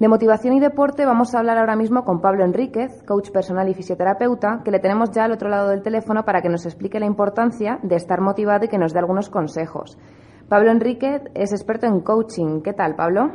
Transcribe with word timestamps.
De 0.00 0.08
motivación 0.08 0.54
y 0.54 0.60
deporte 0.60 1.04
vamos 1.04 1.34
a 1.34 1.40
hablar 1.40 1.58
ahora 1.58 1.76
mismo 1.76 2.06
con 2.06 2.22
Pablo 2.22 2.42
Enríquez, 2.42 3.02
coach 3.06 3.30
personal 3.30 3.68
y 3.68 3.74
fisioterapeuta, 3.74 4.62
que 4.64 4.70
le 4.70 4.78
tenemos 4.78 5.10
ya 5.10 5.24
al 5.24 5.32
otro 5.32 5.50
lado 5.50 5.68
del 5.68 5.82
teléfono 5.82 6.24
para 6.24 6.40
que 6.40 6.48
nos 6.48 6.64
explique 6.64 6.98
la 6.98 7.04
importancia 7.04 7.78
de 7.82 7.96
estar 7.96 8.22
motivado 8.22 8.64
y 8.64 8.68
que 8.68 8.78
nos 8.78 8.94
dé 8.94 8.98
algunos 8.98 9.28
consejos. 9.28 9.98
Pablo 10.48 10.70
Enríquez 10.70 11.24
es 11.34 11.52
experto 11.52 11.84
en 11.84 12.00
coaching. 12.00 12.62
¿Qué 12.62 12.72
tal, 12.72 12.96
Pablo? 12.96 13.30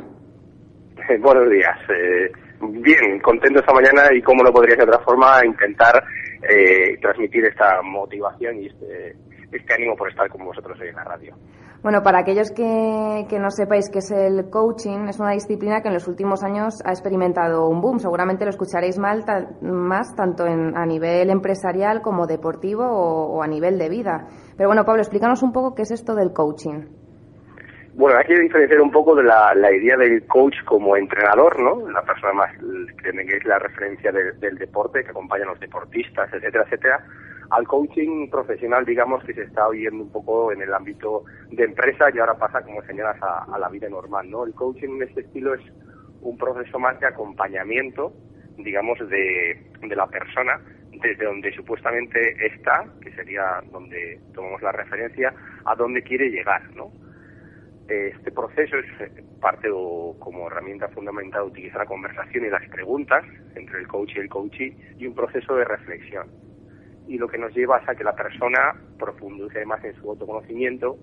buenos 1.20 1.48
días. 1.48 1.78
Eh, 1.88 2.32
bien, 2.60 3.20
contento 3.20 3.60
esta 3.60 3.72
mañana 3.72 4.12
y 4.12 4.20
cómo 4.20 4.42
no 4.42 4.50
podría 4.50 4.74
de 4.74 4.82
otra 4.82 4.98
forma 5.04 5.46
intentar 5.46 6.02
eh, 6.50 6.98
transmitir 7.00 7.44
esta 7.44 7.80
motivación 7.80 8.58
y 8.58 8.66
este, 8.66 9.14
este 9.52 9.74
ánimo 9.74 9.94
por 9.94 10.10
estar 10.10 10.28
con 10.28 10.44
vosotros 10.44 10.76
hoy 10.80 10.88
en 10.88 10.96
la 10.96 11.04
radio. 11.04 11.36
Bueno, 11.82 12.02
para 12.02 12.20
aquellos 12.20 12.50
que, 12.50 13.26
que, 13.28 13.38
no 13.38 13.50
sepáis 13.50 13.90
qué 13.90 13.98
es 13.98 14.10
el 14.10 14.48
coaching, 14.50 15.08
es 15.08 15.20
una 15.20 15.32
disciplina 15.32 15.82
que 15.82 15.88
en 15.88 15.94
los 15.94 16.08
últimos 16.08 16.42
años 16.42 16.82
ha 16.84 16.90
experimentado 16.90 17.68
un 17.68 17.80
boom. 17.80 17.98
Seguramente 17.98 18.44
lo 18.44 18.50
escucharéis 18.50 18.98
mal, 18.98 19.24
más 19.60 20.14
tanto 20.16 20.46
en, 20.46 20.76
a 20.76 20.86
nivel 20.86 21.30
empresarial 21.30 22.00
como 22.00 22.26
deportivo 22.26 22.84
o, 22.84 23.42
a 23.42 23.46
nivel 23.46 23.78
de 23.78 23.88
vida. 23.88 24.26
Pero 24.56 24.68
bueno, 24.68 24.84
Pablo, 24.84 25.02
explícanos 25.02 25.42
un 25.42 25.52
poco 25.52 25.74
qué 25.74 25.82
es 25.82 25.90
esto 25.90 26.14
del 26.14 26.32
coaching. 26.32 26.86
Bueno, 27.94 28.18
hay 28.18 28.26
que 28.26 28.40
diferenciar 28.40 28.80
un 28.80 28.90
poco 28.90 29.14
de 29.14 29.22
la, 29.22 29.54
idea 29.72 29.96
del 29.96 30.26
coach 30.26 30.56
como 30.66 30.96
entrenador, 30.96 31.58
¿no? 31.60 31.88
La 31.90 32.02
persona 32.02 32.32
más 32.32 32.50
que 33.02 33.36
es 33.36 33.44
la 33.44 33.58
referencia 33.58 34.12
del 34.12 34.58
deporte, 34.58 35.02
que 35.02 35.10
acompaña 35.10 35.44
a 35.44 35.48
los 35.48 35.60
deportistas, 35.60 36.28
etcétera, 36.32 36.64
etcétera 36.64 37.04
al 37.50 37.66
coaching 37.66 38.28
profesional, 38.28 38.84
digamos, 38.84 39.22
que 39.24 39.34
se 39.34 39.42
está 39.42 39.68
oyendo 39.68 40.04
un 40.04 40.10
poco 40.10 40.52
en 40.52 40.62
el 40.62 40.72
ámbito 40.72 41.24
de 41.50 41.64
empresa 41.64 42.06
y 42.12 42.18
ahora 42.18 42.34
pasa, 42.34 42.62
como 42.62 42.82
señalas, 42.82 43.16
a, 43.22 43.58
la 43.58 43.68
vida 43.68 43.88
normal, 43.88 44.30
¿no? 44.30 44.44
El 44.44 44.54
coaching 44.54 44.96
en 44.96 45.02
este 45.02 45.20
estilo 45.20 45.54
es 45.54 45.62
un 46.20 46.36
proceso 46.36 46.78
más 46.78 46.98
de 47.00 47.06
acompañamiento, 47.06 48.12
digamos, 48.58 48.98
de, 49.08 49.70
de 49.80 49.96
la 49.96 50.06
persona 50.06 50.60
desde 51.02 51.26
donde 51.26 51.52
supuestamente 51.52 52.46
está, 52.46 52.86
que 53.02 53.12
sería 53.12 53.62
donde 53.70 54.18
tomamos 54.34 54.62
la 54.62 54.72
referencia, 54.72 55.32
a 55.64 55.74
dónde 55.74 56.02
quiere 56.02 56.30
llegar, 56.30 56.62
¿no? 56.74 56.90
Este 57.88 58.32
proceso 58.32 58.76
es 58.78 59.12
parte 59.40 59.68
o 59.72 60.16
como 60.18 60.48
herramienta 60.48 60.88
fundamental 60.88 61.42
utilizar 61.42 61.78
la 61.78 61.86
conversación 61.86 62.46
y 62.46 62.50
las 62.50 62.68
preguntas 62.70 63.24
entre 63.54 63.78
el 63.78 63.86
coach 63.86 64.16
y 64.16 64.20
el 64.20 64.28
coachee 64.28 64.76
y 64.98 65.06
un 65.06 65.14
proceso 65.14 65.54
de 65.54 65.64
reflexión 65.64 66.45
y 67.06 67.18
lo 67.18 67.28
que 67.28 67.38
nos 67.38 67.54
lleva 67.54 67.78
es 67.78 67.88
a 67.88 67.94
que 67.94 68.04
la 68.04 68.14
persona 68.14 68.74
profundice 68.98 69.64
más 69.64 69.82
en 69.84 69.94
su 69.96 70.10
autoconocimiento 70.10 70.96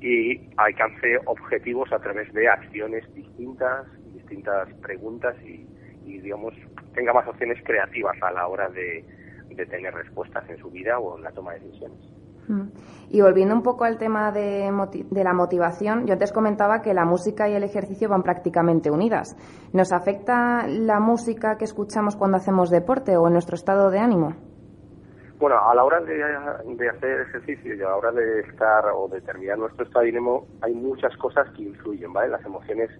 y 0.00 0.40
alcance 0.56 1.18
objetivos 1.26 1.92
a 1.92 1.98
través 1.98 2.32
de 2.32 2.48
acciones 2.48 3.04
distintas, 3.14 3.86
distintas 4.14 4.72
preguntas 4.80 5.36
y, 5.44 5.66
digamos, 6.04 6.54
tenga 6.94 7.12
más 7.12 7.26
opciones 7.28 7.62
creativas 7.64 8.16
a 8.22 8.32
la 8.32 8.46
hora 8.46 8.68
de, 8.68 9.04
tener 9.70 9.92
respuestas 9.92 10.48
en 10.48 10.56
su 10.56 10.70
vida 10.70 10.98
o 10.98 11.18
en 11.18 11.24
la 11.24 11.32
toma 11.32 11.52
de 11.52 11.60
decisiones. 11.60 11.98
Mm. 12.48 12.68
Y 13.10 13.20
volviendo 13.20 13.54
un 13.54 13.62
poco 13.62 13.84
al 13.84 13.98
tema 13.98 14.32
de, 14.32 14.72
de, 15.10 15.22
la 15.22 15.34
motivación, 15.34 16.06
yo 16.06 16.14
antes 16.14 16.32
comentaba 16.32 16.80
que 16.80 16.94
la 16.94 17.04
música 17.04 17.46
y 17.46 17.52
el 17.52 17.62
ejercicio 17.62 18.08
van 18.08 18.22
prácticamente 18.22 18.90
unidas. 18.90 19.36
¿Nos 19.74 19.92
afecta 19.92 20.66
la 20.66 20.98
música 20.98 21.58
que 21.58 21.66
escuchamos 21.66 22.16
cuando 22.16 22.38
hacemos 22.38 22.70
deporte 22.70 23.18
o 23.18 23.26
en 23.26 23.34
nuestro 23.34 23.54
estado 23.54 23.90
de 23.90 23.98
ánimo? 23.98 24.34
Bueno, 25.40 25.58
a 25.58 25.74
la 25.74 25.84
hora 25.84 26.00
de, 26.00 26.88
hacer 26.90 27.22
ejercicio 27.22 27.74
y 27.74 27.80
a 27.80 27.84
la 27.84 27.96
hora 27.96 28.12
de 28.12 28.40
estar 28.40 28.84
o 28.94 29.08
de 29.08 29.22
terminar 29.22 29.56
nuestro 29.56 29.86
estado 29.86 30.02
de 30.02 30.10
ánimo, 30.10 30.46
hay 30.60 30.74
muchas 30.74 31.16
cosas 31.16 31.48
que 31.56 31.62
influyen, 31.62 32.12
¿vale? 32.12 32.28
Las 32.28 32.44
emociones 32.44 32.90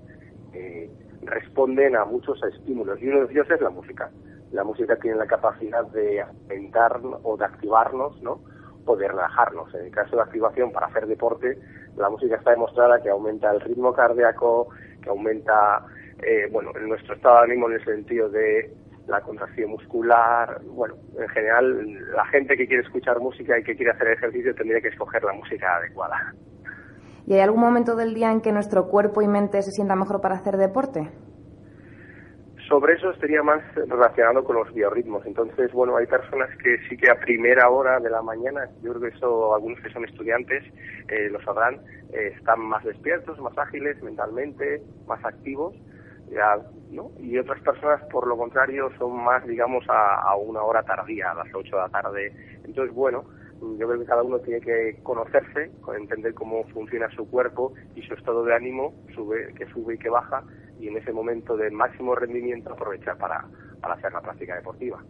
eh, 0.54 0.90
responden 1.20 1.96
a 1.96 2.06
muchos 2.06 2.42
estímulos 2.42 2.98
y 3.02 3.08
uno 3.08 3.26
de 3.26 3.32
ellos 3.34 3.46
es 3.50 3.60
la 3.60 3.68
música. 3.68 4.10
La 4.52 4.64
música 4.64 4.96
tiene 4.96 5.18
la 5.18 5.26
capacidad 5.26 5.84
de 5.88 6.22
aumentar 6.22 6.98
o 7.24 7.36
de 7.36 7.44
activarnos, 7.44 8.22
¿no? 8.22 8.40
O 8.86 8.96
de 8.96 9.06
relajarnos. 9.06 9.74
En 9.74 9.84
el 9.84 9.90
caso 9.90 10.16
de 10.16 10.22
activación 10.22 10.72
para 10.72 10.86
hacer 10.86 11.06
deporte, 11.08 11.58
la 11.98 12.08
música 12.08 12.36
está 12.36 12.52
demostrada 12.52 13.02
que 13.02 13.10
aumenta 13.10 13.50
el 13.50 13.60
ritmo 13.60 13.92
cardíaco, 13.92 14.70
que 15.02 15.10
aumenta, 15.10 15.84
eh, 16.22 16.48
bueno, 16.50 16.72
nuestro 16.72 17.16
estado 17.16 17.36
de 17.36 17.52
ánimo 17.52 17.68
en 17.68 17.74
el 17.74 17.84
sentido 17.84 18.30
de 18.30 18.79
la 19.10 19.20
contracción 19.20 19.70
muscular, 19.70 20.60
bueno, 20.64 20.94
en 21.18 21.28
general 21.28 22.14
la 22.14 22.24
gente 22.26 22.56
que 22.56 22.66
quiere 22.66 22.82
escuchar 22.82 23.18
música 23.18 23.58
y 23.58 23.64
que 23.64 23.76
quiere 23.76 23.92
hacer 23.92 24.08
ejercicio 24.08 24.54
tendría 24.54 24.80
que 24.80 24.88
escoger 24.88 25.22
la 25.24 25.32
música 25.32 25.76
adecuada. 25.76 26.34
¿Y 27.26 27.34
hay 27.34 27.40
algún 27.40 27.60
momento 27.60 27.96
del 27.96 28.14
día 28.14 28.30
en 28.30 28.40
que 28.40 28.52
nuestro 28.52 28.88
cuerpo 28.88 29.20
y 29.22 29.28
mente 29.28 29.62
se 29.62 29.72
sienta 29.72 29.94
mejor 29.96 30.20
para 30.20 30.36
hacer 30.36 30.56
deporte? 30.56 31.10
Sobre 32.68 32.94
eso 32.94 33.10
estaría 33.10 33.42
más 33.42 33.62
relacionado 33.74 34.44
con 34.44 34.54
los 34.54 34.72
biorritmos. 34.72 35.26
Entonces, 35.26 35.72
bueno, 35.72 35.96
hay 35.96 36.06
personas 36.06 36.48
que 36.62 36.78
sí 36.88 36.96
que 36.96 37.10
a 37.10 37.16
primera 37.16 37.68
hora 37.68 37.98
de 37.98 38.10
la 38.10 38.22
mañana, 38.22 38.68
yo 38.80 38.92
creo 38.92 39.10
que 39.10 39.16
eso 39.16 39.54
algunos 39.56 39.80
que 39.80 39.90
son 39.90 40.04
estudiantes 40.04 40.62
eh, 41.08 41.28
lo 41.30 41.42
sabrán, 41.42 41.80
eh, 42.12 42.32
están 42.36 42.60
más 42.60 42.84
despiertos, 42.84 43.40
más 43.40 43.58
ágiles 43.58 44.00
mentalmente, 44.02 44.82
más 45.08 45.24
activos 45.24 45.74
y 47.18 47.38
otras 47.38 47.60
personas, 47.62 48.02
por 48.10 48.26
lo 48.26 48.36
contrario, 48.36 48.90
son 48.98 49.22
más, 49.22 49.44
digamos, 49.46 49.84
a, 49.88 50.34
una 50.36 50.62
hora 50.62 50.82
tardía, 50.82 51.32
a 51.32 51.34
las 51.34 51.48
8 51.52 51.76
de 51.76 51.82
la 51.82 51.88
tarde. 51.88 52.32
Entonces, 52.64 52.94
bueno, 52.94 53.24
yo 53.60 53.88
creo 53.88 54.00
que 54.00 54.06
cada 54.06 54.22
uno 54.22 54.38
tiene 54.38 54.60
que 54.60 54.98
conocerse, 55.02 55.70
entender 55.96 56.34
cómo 56.34 56.64
funciona 56.68 57.10
su 57.10 57.28
cuerpo 57.28 57.74
y 57.94 58.02
su 58.02 58.14
estado 58.14 58.44
de 58.44 58.54
ánimo, 58.54 58.94
sube, 59.14 59.52
que 59.54 59.66
sube 59.66 59.94
y 59.94 59.98
que 59.98 60.08
baja, 60.08 60.44
y 60.78 60.88
en 60.88 60.96
ese 60.96 61.12
momento 61.12 61.56
de 61.56 61.70
máximo 61.70 62.14
rendimiento 62.14 62.72
aprovechar 62.72 63.18
para 63.18 63.44
hacer 63.82 64.12
la 64.12 64.20
práctica 64.20 64.54
deportiva. 64.54 65.02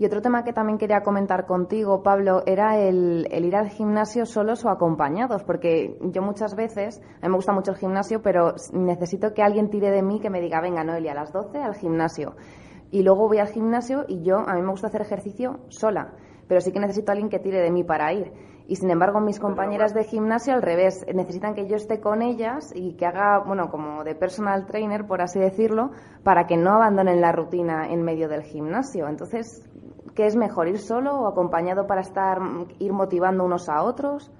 Y 0.00 0.06
otro 0.06 0.22
tema 0.22 0.44
que 0.44 0.54
también 0.54 0.78
quería 0.78 1.02
comentar 1.02 1.44
contigo, 1.44 2.02
Pablo, 2.02 2.42
era 2.46 2.78
el, 2.78 3.28
ir 3.30 3.54
al 3.54 3.68
gimnasio 3.68 4.24
solos 4.24 4.64
o 4.64 4.70
acompañados, 4.70 5.44
porque 5.44 5.98
yo 6.00 6.22
muchas 6.22 6.56
veces, 6.56 7.02
a 7.20 7.26
mí 7.26 7.28
me 7.28 7.34
gusta 7.34 7.52
mucho 7.52 7.72
el 7.72 7.76
gimnasio, 7.76 8.22
pero 8.22 8.54
necesito 8.72 9.34
que 9.34 9.42
alguien 9.42 9.68
tire 9.68 9.90
de 9.90 10.02
mí 10.02 10.18
que 10.18 10.30
me 10.30 10.40
diga, 10.40 10.62
venga, 10.62 10.82
Noelia, 10.84 11.12
a 11.12 11.16
las 11.16 11.34
12 11.34 11.58
al 11.58 11.74
gimnasio. 11.74 12.34
Y 12.90 13.02
luego 13.02 13.28
voy 13.28 13.40
al 13.40 13.48
gimnasio 13.48 14.06
y 14.08 14.22
yo, 14.22 14.38
a 14.38 14.54
mí 14.54 14.62
me 14.62 14.70
gusta 14.70 14.86
hacer 14.86 15.02
ejercicio 15.02 15.60
sola, 15.68 16.14
pero 16.48 16.62
sí 16.62 16.72
que 16.72 16.80
necesito 16.80 17.10
a 17.10 17.12
alguien 17.12 17.28
que 17.28 17.38
tire 17.38 17.60
de 17.60 17.70
mí 17.70 17.84
para 17.84 18.10
ir. 18.14 18.32
Y 18.68 18.76
sin 18.76 18.88
embargo, 18.90 19.20
mis 19.20 19.38
compañeras 19.38 19.92
de 19.92 20.04
gimnasio 20.04 20.54
al 20.54 20.62
revés, 20.62 21.04
necesitan 21.12 21.54
que 21.54 21.66
yo 21.66 21.76
esté 21.76 22.00
con 22.00 22.22
ellas 22.22 22.72
y 22.74 22.94
que 22.94 23.04
haga, 23.04 23.40
bueno, 23.40 23.68
como 23.68 24.02
de 24.04 24.14
personal 24.14 24.64
trainer, 24.64 25.06
por 25.06 25.20
así 25.20 25.38
decirlo, 25.38 25.90
para 26.22 26.46
que 26.46 26.56
no 26.56 26.70
abandonen 26.74 27.20
la 27.20 27.32
rutina 27.32 27.88
en 27.90 28.02
medio 28.02 28.28
del 28.28 28.44
gimnasio. 28.44 29.08
Entonces, 29.08 29.68
¿Qué 30.20 30.26
es 30.26 30.36
mejor, 30.36 30.68
ir 30.68 30.76
solo 30.76 31.14
o 31.14 31.26
acompañado 31.26 31.86
para 31.86 32.02
estar 32.02 32.40
ir 32.78 32.92
motivando 32.92 33.42
unos 33.42 33.70
a 33.70 33.82
otros? 33.82 34.30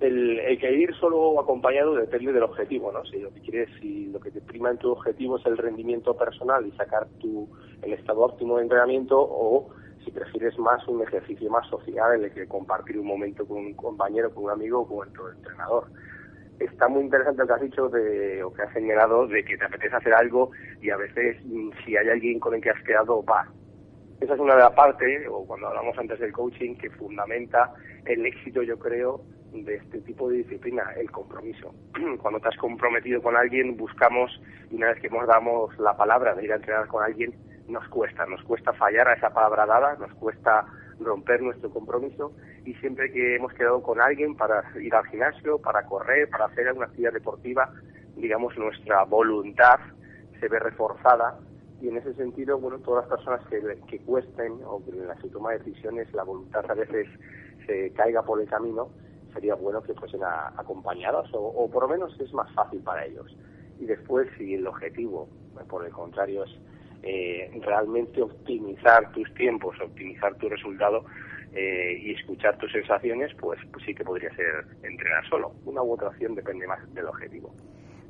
El, 0.00 0.58
que 0.60 0.70
ir 0.70 0.94
solo 0.96 1.18
o 1.18 1.40
acompañado 1.40 1.94
depende 1.94 2.34
del 2.34 2.42
objetivo, 2.42 2.92
¿no? 2.92 3.02
Si 3.06 3.18
lo 3.20 3.32
que 3.32 3.40
quieres, 3.40 3.70
si 3.80 4.08
lo 4.08 4.20
que 4.20 4.30
te 4.30 4.42
prima 4.42 4.70
en 4.70 4.76
tu 4.76 4.92
objetivo 4.92 5.38
es 5.38 5.46
el 5.46 5.56
rendimiento 5.56 6.14
personal 6.14 6.66
y 6.66 6.72
sacar 6.72 7.06
tu, 7.18 7.48
el 7.80 7.94
estado 7.94 8.20
óptimo 8.20 8.58
de 8.58 8.64
entrenamiento 8.64 9.16
o 9.18 9.70
si 10.04 10.10
prefieres 10.10 10.58
más 10.58 10.86
un 10.88 11.00
ejercicio 11.00 11.48
más 11.48 11.66
social 11.66 12.16
en 12.16 12.24
el 12.24 12.30
que 12.30 12.46
compartir 12.46 12.98
un 12.98 13.06
momento 13.06 13.46
con 13.46 13.56
un 13.56 13.72
compañero, 13.72 14.30
con 14.34 14.44
un 14.44 14.50
amigo 14.50 14.80
o 14.80 14.86
con 14.86 15.10
tu 15.14 15.26
entrenador. 15.26 15.86
Está 16.60 16.86
muy 16.86 17.04
interesante 17.04 17.40
lo 17.40 17.46
que 17.46 17.54
has 17.54 17.62
dicho 17.62 17.88
de, 17.88 18.42
o 18.44 18.52
que 18.52 18.60
has 18.60 18.74
señalado 18.74 19.26
de 19.26 19.42
que 19.42 19.56
te 19.56 19.64
apetece 19.64 19.96
hacer 19.96 20.12
algo 20.12 20.50
y 20.82 20.90
a 20.90 20.98
veces 20.98 21.38
mm, 21.46 21.70
si 21.86 21.96
hay 21.96 22.10
alguien 22.10 22.38
con 22.38 22.54
el 22.54 22.60
que 22.60 22.68
has 22.68 22.82
quedado, 22.82 23.24
va, 23.24 23.48
esa 24.20 24.34
es 24.34 24.40
una 24.40 24.54
de 24.54 24.62
las 24.62 24.72
partes, 24.72 25.26
o 25.30 25.46
cuando 25.46 25.68
hablamos 25.68 25.96
antes 25.96 26.18
del 26.18 26.32
coaching, 26.32 26.74
que 26.76 26.90
fundamenta 26.90 27.72
el 28.04 28.26
éxito, 28.26 28.62
yo 28.62 28.78
creo, 28.78 29.22
de 29.52 29.76
este 29.76 30.00
tipo 30.00 30.28
de 30.28 30.38
disciplina, 30.38 30.92
el 30.96 31.10
compromiso. 31.10 31.74
Cuando 32.20 32.40
te 32.40 32.48
has 32.48 32.56
comprometido 32.56 33.22
con 33.22 33.36
alguien, 33.36 33.76
buscamos, 33.76 34.30
y 34.70 34.76
una 34.76 34.88
vez 34.88 35.00
que 35.00 35.06
hemos 35.06 35.26
dado 35.26 35.68
la 35.78 35.96
palabra 35.96 36.34
de 36.34 36.44
ir 36.44 36.52
a 36.52 36.56
entrenar 36.56 36.86
con 36.88 37.02
alguien, 37.02 37.34
nos 37.68 37.86
cuesta, 37.88 38.26
nos 38.26 38.42
cuesta 38.42 38.72
fallar 38.72 39.08
a 39.08 39.14
esa 39.14 39.30
palabra 39.30 39.66
dada, 39.66 39.96
nos 39.96 40.12
cuesta 40.14 40.66
romper 41.00 41.42
nuestro 41.42 41.70
compromiso 41.70 42.32
y 42.64 42.74
siempre 42.74 43.12
que 43.12 43.36
hemos 43.36 43.52
quedado 43.52 43.82
con 43.82 44.00
alguien 44.00 44.34
para 44.34 44.64
ir 44.80 44.94
al 44.94 45.06
gimnasio, 45.06 45.58
para 45.58 45.84
correr, 45.84 46.28
para 46.28 46.46
hacer 46.46 46.66
alguna 46.66 46.86
actividad 46.86 47.12
deportiva, 47.12 47.72
digamos, 48.16 48.56
nuestra 48.58 49.04
voluntad 49.04 49.78
se 50.40 50.48
ve 50.48 50.58
reforzada 50.58 51.38
y 51.80 51.88
en 51.88 51.96
ese 51.96 52.14
sentido, 52.14 52.58
bueno, 52.58 52.78
todas 52.80 53.08
las 53.08 53.18
personas 53.18 53.46
que, 53.48 53.60
que 53.86 53.98
cuesten 54.00 54.60
o 54.64 54.84
que 54.84 54.90
en 54.90 55.06
la 55.06 55.14
toma 55.32 55.52
de 55.52 55.58
decisiones 55.58 56.12
la 56.12 56.24
voluntad 56.24 56.68
a 56.68 56.74
veces 56.74 57.06
se 57.66 57.92
caiga 57.92 58.22
por 58.22 58.40
el 58.40 58.48
camino, 58.48 58.88
sería 59.32 59.54
bueno 59.54 59.82
que 59.82 59.94
fuesen 59.94 60.20
acompañados 60.24 61.28
o, 61.32 61.70
por 61.70 61.84
lo 61.84 61.88
menos 61.88 62.18
es 62.20 62.32
más 62.32 62.50
fácil 62.52 62.80
para 62.80 63.04
ellos. 63.04 63.36
Y 63.78 63.84
después, 63.84 64.28
si 64.36 64.54
el 64.54 64.66
objetivo, 64.66 65.28
por 65.68 65.84
el 65.84 65.92
contrario, 65.92 66.44
es 66.44 66.50
eh, 67.02 67.50
realmente 67.64 68.22
optimizar 68.22 69.12
tus 69.12 69.32
tiempos, 69.34 69.76
optimizar 69.80 70.34
tu 70.38 70.48
resultado 70.48 71.04
eh, 71.52 71.96
y 72.02 72.12
escuchar 72.12 72.58
tus 72.58 72.72
sensaciones, 72.72 73.32
pues, 73.38 73.60
pues 73.72 73.84
sí 73.84 73.94
que 73.94 74.04
podría 74.04 74.34
ser 74.34 74.66
entrenar 74.82 75.28
solo. 75.28 75.52
Una 75.64 75.82
u 75.82 75.92
otra 75.92 76.08
opción 76.08 76.34
depende 76.34 76.66
más 76.66 76.92
del 76.92 77.06
objetivo. 77.06 77.54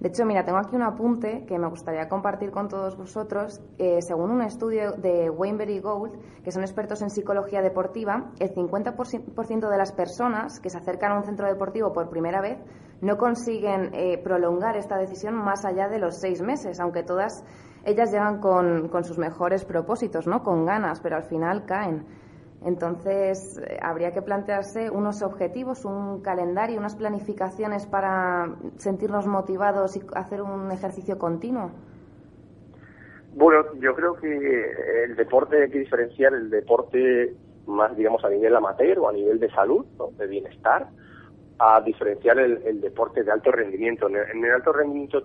De 0.00 0.08
hecho, 0.08 0.24
mira, 0.24 0.44
tengo 0.44 0.58
aquí 0.58 0.76
un 0.76 0.82
apunte 0.82 1.44
que 1.44 1.58
me 1.58 1.68
gustaría 1.68 2.08
compartir 2.08 2.52
con 2.52 2.68
todos 2.68 2.96
vosotros. 2.96 3.60
Eh, 3.78 4.00
según 4.00 4.30
un 4.30 4.42
estudio 4.42 4.92
de 4.92 5.28
Weinberg 5.28 5.82
Gold, 5.82 6.42
que 6.44 6.52
son 6.52 6.62
expertos 6.62 7.02
en 7.02 7.10
psicología 7.10 7.62
deportiva, 7.62 8.30
el 8.38 8.54
50% 8.54 9.68
de 9.68 9.76
las 9.76 9.92
personas 9.92 10.60
que 10.60 10.70
se 10.70 10.78
acercan 10.78 11.12
a 11.12 11.16
un 11.16 11.24
centro 11.24 11.48
deportivo 11.48 11.92
por 11.92 12.10
primera 12.10 12.40
vez 12.40 12.58
no 13.00 13.16
consiguen 13.16 13.92
eh, 13.92 14.18
prolongar 14.22 14.76
esta 14.76 14.96
decisión 14.98 15.34
más 15.34 15.64
allá 15.64 15.88
de 15.88 15.98
los 15.98 16.20
seis 16.20 16.42
meses, 16.42 16.78
aunque 16.78 17.02
todas 17.02 17.44
ellas 17.84 18.12
llegan 18.12 18.38
con, 18.40 18.88
con 18.88 19.02
sus 19.02 19.18
mejores 19.18 19.64
propósitos, 19.64 20.28
¿no? 20.28 20.42
Con 20.42 20.64
ganas, 20.64 21.00
pero 21.00 21.16
al 21.16 21.24
final 21.24 21.64
caen. 21.64 22.06
Entonces, 22.64 23.58
eh, 23.58 23.78
habría 23.80 24.12
que 24.12 24.22
plantearse 24.22 24.90
unos 24.90 25.22
objetivos, 25.22 25.84
un 25.84 26.22
calendario, 26.22 26.78
unas 26.78 26.96
planificaciones 26.96 27.86
para 27.86 28.56
sentirnos 28.76 29.26
motivados 29.26 29.96
y 29.96 30.02
hacer 30.14 30.42
un 30.42 30.70
ejercicio 30.72 31.18
continuo. 31.18 31.70
Bueno, 33.34 33.62
yo 33.78 33.94
creo 33.94 34.14
que 34.16 34.72
el 35.04 35.14
deporte 35.14 35.62
hay 35.62 35.70
que 35.70 35.78
diferenciar 35.78 36.34
el 36.34 36.50
deporte 36.50 37.34
más, 37.66 37.96
digamos, 37.96 38.24
a 38.24 38.30
nivel 38.30 38.56
amateur 38.56 38.98
o 38.98 39.08
a 39.08 39.12
nivel 39.12 39.38
de 39.38 39.50
salud, 39.50 39.86
de 40.16 40.26
bienestar, 40.26 40.88
a 41.58 41.80
diferenciar 41.80 42.38
el, 42.38 42.80
deporte 42.80 43.22
de 43.22 43.30
alto 43.30 43.52
rendimiento. 43.52 44.08
En 44.08 44.44
el, 44.44 44.50
alto 44.50 44.72
rendimiento 44.72 45.22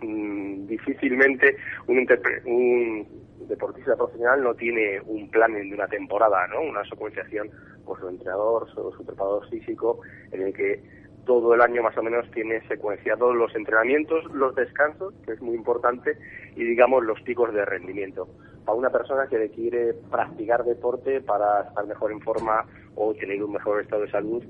mm, 0.00 0.66
difícilmente 0.66 1.56
un, 1.86 1.98
un 2.46 3.06
deportista 3.48 3.96
profesional 3.96 4.42
no 4.42 4.54
tiene 4.54 5.00
un 5.06 5.30
plan 5.30 5.52
de 5.52 5.74
una 5.74 5.88
temporada, 5.88 6.46
¿no? 6.48 6.62
Una 6.62 6.84
secuenciación 6.84 7.50
por 7.84 7.98
su 8.00 8.08
entrenador, 8.08 8.68
su, 8.72 9.04
preparador 9.04 9.48
físico, 9.48 10.00
en 10.30 10.42
el 10.42 10.54
que 10.54 10.82
todo 11.24 11.54
el 11.54 11.60
año 11.60 11.82
más 11.82 11.96
o 11.96 12.02
menos 12.02 12.28
tiene 12.32 12.66
secuenciados 12.66 13.34
los 13.36 13.54
entrenamientos, 13.54 14.24
los 14.32 14.54
descansos, 14.54 15.14
que 15.24 15.32
es 15.32 15.40
muy 15.40 15.54
importante, 15.54 16.16
y 16.56 16.64
digamos 16.64 17.04
los 17.04 17.20
picos 17.22 17.52
de 17.52 17.64
rendimiento. 17.64 18.28
Para 18.64 18.78
una 18.78 18.90
persona 18.90 19.26
que 19.28 19.50
quiere 19.50 19.94
practicar 20.10 20.64
deporte 20.64 21.20
para 21.20 21.62
estar 21.62 21.86
mejor 21.86 22.12
en 22.12 22.20
forma 22.20 22.66
o 22.96 23.14
tener 23.14 23.42
un 23.42 23.52
mejor 23.52 23.82
estado 23.82 24.02
de 24.02 24.10
salud, 24.10 24.42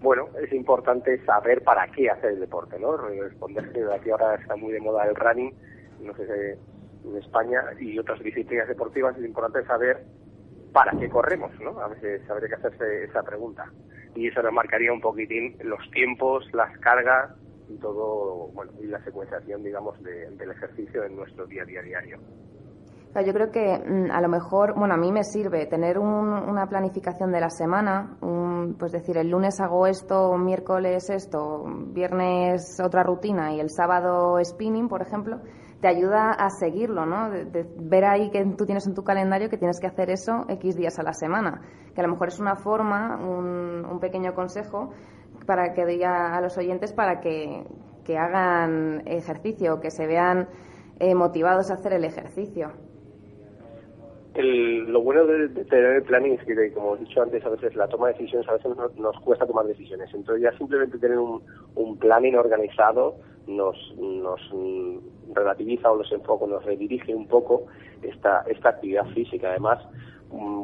bueno, 0.00 0.28
es 0.40 0.52
importante 0.52 1.24
saber 1.24 1.62
para 1.62 1.86
qué 1.88 2.10
hacer 2.10 2.32
el 2.32 2.40
deporte, 2.40 2.78
¿no? 2.78 2.96
Responder 2.96 3.72
que 3.72 3.84
aquí 3.92 4.10
ahora 4.10 4.34
está 4.34 4.54
muy 4.54 4.72
de 4.72 4.80
moda 4.80 5.06
el 5.06 5.14
running, 5.14 5.52
no 6.00 6.14
sé 6.14 6.26
si 6.26 6.58
en 7.04 7.16
España 7.16 7.62
y 7.78 7.98
otras 7.98 8.20
disciplinas 8.20 8.68
deportivas 8.68 9.16
es 9.16 9.24
importante 9.24 9.64
saber 9.66 10.04
para 10.72 10.92
qué 10.98 11.08
corremos, 11.08 11.52
¿no? 11.60 11.78
A 11.80 11.88
veces 11.88 12.28
habría 12.28 12.48
que 12.48 12.54
hacerse 12.56 13.04
esa 13.04 13.22
pregunta. 13.22 13.70
Y 14.14 14.28
eso 14.28 14.42
nos 14.42 14.52
marcaría 14.52 14.92
un 14.92 15.00
poquitín 15.00 15.56
los 15.62 15.88
tiempos, 15.90 16.44
las 16.52 16.76
cargas 16.78 17.30
y 17.68 17.76
todo, 17.78 18.48
bueno, 18.52 18.72
y 18.80 18.86
la 18.86 19.02
secuenciación, 19.04 19.62
digamos, 19.62 20.00
del 20.02 20.50
ejercicio 20.50 21.04
en 21.04 21.16
nuestro 21.16 21.46
día 21.46 21.62
a 21.62 21.66
día 21.66 21.82
diario. 21.82 22.18
Yo 23.22 23.32
creo 23.32 23.50
que 23.52 23.78
mm, 23.78 24.10
a 24.10 24.20
lo 24.20 24.28
mejor, 24.28 24.74
bueno, 24.76 24.94
a 24.94 24.96
mí 24.96 25.12
me 25.12 25.22
sirve 25.22 25.66
tener 25.66 25.98
una 25.98 26.66
planificación 26.66 27.30
de 27.30 27.40
la 27.40 27.50
semana, 27.50 28.16
pues 28.78 28.90
decir, 28.90 29.16
el 29.16 29.30
lunes 29.30 29.60
hago 29.60 29.86
esto, 29.86 30.36
miércoles 30.36 31.08
esto, 31.10 31.64
viernes 31.92 32.80
otra 32.84 33.04
rutina 33.04 33.54
y 33.54 33.60
el 33.60 33.70
sábado 33.70 34.36
spinning, 34.44 34.88
por 34.88 35.02
ejemplo, 35.02 35.40
te 35.84 35.88
ayuda 35.88 36.30
a 36.30 36.48
seguirlo, 36.48 37.04
¿no? 37.04 37.28
De, 37.28 37.62
ver 37.76 38.06
ahí 38.06 38.30
que 38.30 38.42
tú 38.56 38.64
tienes 38.64 38.86
en 38.86 38.94
tu 38.94 39.04
calendario 39.04 39.50
que 39.50 39.58
tienes 39.58 39.78
que 39.78 39.86
hacer 39.86 40.08
eso 40.08 40.46
X 40.48 40.76
días 40.76 40.98
a 40.98 41.02
la 41.02 41.12
semana. 41.12 41.60
Que 41.94 42.00
a 42.00 42.04
lo 42.04 42.10
mejor 42.10 42.28
es 42.28 42.40
una 42.40 42.56
forma, 42.56 43.18
un, 43.18 44.00
pequeño 44.00 44.32
consejo 44.32 44.94
para 45.46 45.74
que 45.74 45.84
diga 45.84 46.34
a 46.34 46.40
los 46.40 46.56
oyentes 46.56 46.94
para 46.94 47.20
que, 47.20 47.66
hagan 48.18 49.02
ejercicio, 49.06 49.78
que 49.78 49.90
se 49.90 50.06
vean 50.06 50.48
eh, 51.00 51.14
motivados 51.14 51.70
a 51.70 51.74
hacer 51.74 51.92
el 51.92 52.04
ejercicio. 52.04 52.72
Lo 54.42 55.00
bueno 55.00 55.26
de, 55.26 55.48
tener 55.64 55.96
el 55.96 56.02
planning 56.02 56.32
es 56.32 56.44
que, 56.44 56.72
como 56.72 56.96
he 56.96 56.98
dicho 56.98 57.22
antes, 57.22 57.44
a 57.44 57.50
veces 57.50 57.76
la 57.76 57.88
toma 57.88 58.08
de 58.08 58.14
decisiones 58.14 58.48
a 58.48 58.54
veces 58.54 58.72
nos, 58.96 59.20
cuesta 59.20 59.46
tomar 59.46 59.66
decisiones. 59.66 60.12
Entonces 60.12 60.42
ya 60.42 60.56
simplemente 60.58 60.98
tener 60.98 61.18
un, 61.18 61.42
un 61.76 61.96
planning 61.98 62.34
organizado 62.34 63.16
nos, 63.46 63.76
nos 63.96 64.40
relativiza 65.32 65.90
o 65.90 65.98
nos 65.98 66.10
enfoca, 66.10 66.46
nos 66.46 66.64
redirige 66.64 67.14
un 67.14 67.28
poco 67.28 67.66
esta, 68.02 68.44
esta 68.48 68.70
actividad 68.70 69.06
física. 69.14 69.50
Además, 69.50 69.78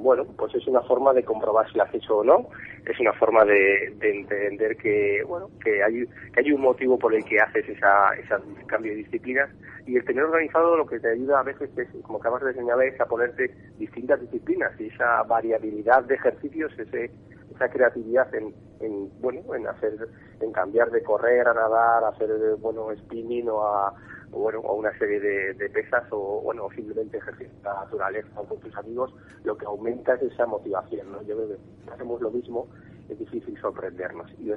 bueno, 0.02 0.25
pues 0.37 0.55
es 0.55 0.67
una 0.67 0.82
forma 0.82 1.12
de 1.12 1.25
comprobar 1.25 1.70
si 1.70 1.78
la 1.78 1.84
has 1.84 1.94
hecho 1.94 2.19
o 2.19 2.25
no, 2.25 2.49
es 2.84 2.99
una 2.99 3.12
forma 3.12 3.44
de, 3.44 3.94
entender 4.00 4.76
que, 4.76 5.22
bueno, 5.26 5.49
que 5.62 5.82
hay, 5.82 6.05
que 6.32 6.40
hay 6.40 6.52
un 6.52 6.62
motivo 6.62 6.99
por 6.99 7.14
el 7.14 7.25
que 7.25 7.38
haces 7.38 7.69
esa, 7.69 8.14
esa 8.14 8.40
cambio 8.67 8.93
de 8.93 8.99
disciplinas 8.99 9.50
y 9.87 9.96
el 9.96 10.05
tener 10.05 10.25
organizado 10.25 10.76
lo 10.76 10.87
que 10.87 11.00
te 11.00 11.11
ayuda 11.11 11.40
a 11.40 11.43
veces 11.43 11.70
es, 11.76 11.88
como 12.02 12.19
acabas 12.19 12.43
de 12.44 12.55
señalar, 12.55 12.87
es 12.87 13.00
a 13.00 13.06
ponerte 13.06 13.55
distintas 13.78 14.20
disciplinas. 14.20 14.72
Y 14.81 14.87
esa 14.87 15.22
variabilidad 15.25 16.05
de 16.05 16.14
ejercicios, 16.14 16.73
ese, 16.78 17.11
esa 17.55 17.69
creatividad 17.69 18.32
en, 18.34 18.55
en, 18.81 19.11
bueno, 19.20 19.55
en 19.55 19.66
hacer, 19.66 19.94
en 20.40 20.52
cambiar 20.52 20.90
de 20.90 21.02
correr 21.02 21.49
a 21.49 21.55
nadar, 21.55 22.05
a 22.05 22.08
hacer, 22.08 22.31
bueno, 22.61 22.88
spinning 22.96 23.49
o 23.49 23.62
a, 23.62 23.94
bueno, 24.30 24.60
o 24.60 24.74
una 24.74 24.96
serie 24.98 25.20
de, 25.20 25.70
pesas 25.70 26.04
o, 26.10 26.40
bueno, 26.42 26.68
simplemente 26.74 27.18
ejercicio 27.18 27.52
la 27.64 27.74
naturaleza 27.74 28.28
con 28.34 28.60
tus 28.60 28.76
amigos, 28.76 29.12
lo 29.44 29.56
que 29.56 29.66
aumenta 29.66 30.14
es 30.14 30.22
esa 30.32 30.46
motivación, 30.46 31.10
¿no? 31.12 31.22
Yo 31.22 31.36
creo 31.36 31.48
que 31.48 31.56
si 31.84 31.90
hacemos 31.90 32.20
lo 32.20 32.30
mismo, 32.30 32.68
es 33.08 33.18
difícil 33.18 33.58
sorprendernos. 33.60 34.30
Y, 34.38 34.52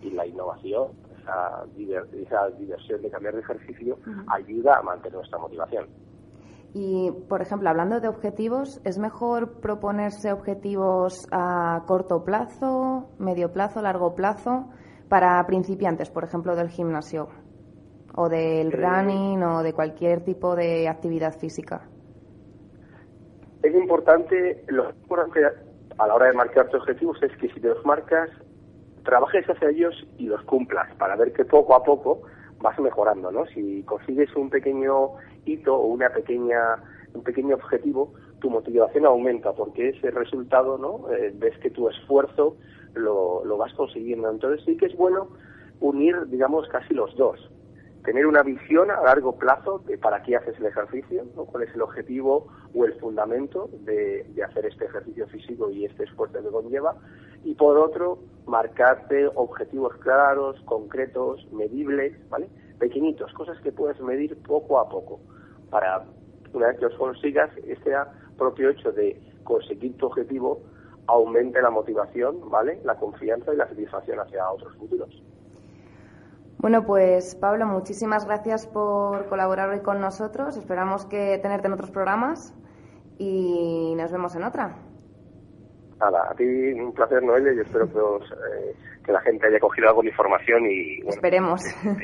y 0.00 0.10
la 0.10 0.26
innovación, 0.26 0.92
esa, 1.20 1.64
esa 2.12 2.48
diversión 2.58 3.02
de 3.02 3.10
cambiar 3.10 3.34
de 3.34 3.40
ejercicio, 3.40 3.98
ayuda 4.28 4.78
a 4.78 4.82
mantener 4.82 5.16
nuestra 5.16 5.38
motivación. 5.38 5.86
Y, 6.74 7.10
por 7.28 7.40
ejemplo, 7.40 7.70
hablando 7.70 8.00
de 8.00 8.08
objetivos, 8.08 8.80
¿es 8.84 8.98
mejor 8.98 9.60
proponerse 9.60 10.32
objetivos 10.32 11.26
a 11.32 11.84
corto 11.86 12.24
plazo, 12.24 13.08
medio 13.18 13.52
plazo, 13.52 13.80
largo 13.80 14.14
plazo, 14.14 14.68
para 15.08 15.44
principiantes, 15.46 16.10
por 16.10 16.24
ejemplo, 16.24 16.54
del 16.54 16.68
gimnasio? 16.68 17.28
O 18.20 18.28
del 18.28 18.72
running 18.72 19.40
o 19.44 19.62
de 19.62 19.72
cualquier 19.72 20.24
tipo 20.24 20.56
de 20.56 20.88
actividad 20.88 21.38
física? 21.38 21.82
Es 23.62 23.72
importante, 23.74 24.64
lo 24.66 24.90
importante 24.90 25.40
a 25.98 26.06
la 26.06 26.14
hora 26.16 26.26
de 26.26 26.32
marcar 26.32 26.68
tus 26.68 26.80
objetivos 26.80 27.22
es 27.22 27.30
que 27.36 27.48
si 27.48 27.60
te 27.60 27.68
los 27.68 27.84
marcas, 27.84 28.28
trabajes 29.04 29.48
hacia 29.48 29.70
ellos 29.70 29.94
y 30.16 30.26
los 30.26 30.42
cumplas 30.42 30.92
para 30.96 31.14
ver 31.14 31.32
que 31.32 31.44
poco 31.44 31.76
a 31.76 31.84
poco 31.84 32.22
vas 32.60 32.76
mejorando, 32.80 33.30
¿no? 33.30 33.46
Si 33.46 33.84
consigues 33.84 34.34
un 34.34 34.50
pequeño 34.50 35.10
hito 35.44 35.76
o 35.76 35.86
una 35.86 36.10
pequeña 36.10 36.82
un 37.14 37.22
pequeño 37.22 37.54
objetivo, 37.54 38.14
tu 38.40 38.50
motivación 38.50 39.06
aumenta 39.06 39.52
porque 39.52 39.90
ese 39.90 40.10
resultado, 40.10 40.76
¿no? 40.76 41.08
Eh, 41.12 41.32
ves 41.36 41.56
que 41.58 41.70
tu 41.70 41.88
esfuerzo 41.88 42.56
lo, 42.94 43.44
lo 43.44 43.56
vas 43.56 43.72
consiguiendo. 43.74 44.28
Entonces 44.28 44.64
sí 44.66 44.76
que 44.76 44.86
es 44.86 44.96
bueno 44.96 45.28
unir, 45.80 46.26
digamos, 46.26 46.68
casi 46.68 46.94
los 46.94 47.16
dos 47.16 47.38
tener 48.08 48.26
una 48.26 48.42
visión 48.42 48.90
a 48.90 49.02
largo 49.02 49.36
plazo 49.36 49.80
de 49.80 49.98
para 49.98 50.22
qué 50.22 50.34
haces 50.34 50.58
el 50.58 50.64
ejercicio, 50.64 51.26
cuál 51.34 51.64
es 51.64 51.74
el 51.74 51.82
objetivo 51.82 52.46
o 52.74 52.86
el 52.86 52.94
fundamento 52.94 53.68
de, 53.80 54.24
hacer 54.42 54.64
este 54.64 54.86
ejercicio 54.86 55.26
físico 55.26 55.70
y 55.70 55.84
este 55.84 56.04
esfuerzo 56.04 56.42
que 56.42 56.48
conlleva, 56.48 56.96
y 57.44 57.54
por 57.54 57.76
otro, 57.76 58.18
marcarte 58.46 59.26
objetivos 59.34 59.94
claros, 59.96 60.58
concretos, 60.64 61.46
medibles, 61.52 62.16
¿vale? 62.30 62.48
Pequeñitos, 62.78 63.30
cosas 63.34 63.60
que 63.60 63.72
puedes 63.72 64.00
medir 64.00 64.38
poco 64.42 64.80
a 64.80 64.88
poco, 64.88 65.20
para 65.68 66.06
una 66.54 66.68
vez 66.68 66.78
que 66.78 66.86
los 66.86 66.94
consigas, 66.94 67.50
este 67.66 67.92
propio 68.38 68.70
hecho 68.70 68.90
de 68.90 69.20
conseguir 69.44 69.98
tu 69.98 70.06
objetivo 70.06 70.62
aumente 71.08 71.60
la 71.60 71.68
motivación, 71.68 72.48
¿vale? 72.48 72.80
La 72.84 72.94
confianza 72.94 73.52
y 73.52 73.58
la 73.58 73.68
satisfacción 73.68 74.18
hacia 74.18 74.50
otros 74.50 74.74
futuros. 74.78 75.22
Bueno, 76.58 76.84
pues 76.84 77.36
Pablo, 77.36 77.66
muchísimas 77.66 78.26
gracias 78.26 78.66
por 78.66 79.28
colaborar 79.28 79.70
hoy 79.70 79.80
con 79.80 80.00
nosotros. 80.00 80.56
Esperamos 80.56 81.06
que 81.06 81.38
tenerte 81.38 81.68
en 81.68 81.74
otros 81.74 81.92
programas 81.92 82.52
y 83.16 83.94
nos 83.96 84.10
vemos 84.10 84.34
en 84.34 84.42
otra. 84.42 84.76
Nada, 86.00 86.28
a 86.30 86.34
ti 86.34 86.44
un 86.44 86.92
placer, 86.92 87.22
Noelia, 87.22 87.52
y 87.52 87.60
espero 87.60 87.86
que, 87.88 87.98
eh, 87.98 88.74
que 89.04 89.12
la 89.12 89.20
gente 89.20 89.46
haya 89.46 89.60
cogido 89.60 89.88
algo 89.88 90.02
de 90.02 90.08
información 90.08 90.66
y... 90.66 91.00
Esperemos. 91.08 91.62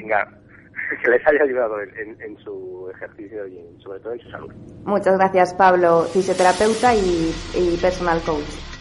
Que, 1.03 1.11
les 1.11 1.27
haya 1.27 1.43
ayudado 1.43 1.81
en, 1.81 2.37
su 2.45 2.91
ejercicio 2.95 3.47
y 3.47 3.81
sobre 3.83 4.01
todo 4.01 4.13
en 4.13 4.21
su 4.21 4.31
salud. 4.31 4.53
Muchas 4.85 5.17
gracias, 5.17 5.55
Pablo, 5.55 6.03
fisioterapeuta 6.03 6.95
y 6.95 7.79
personal 7.81 8.21
coach. 8.21 8.74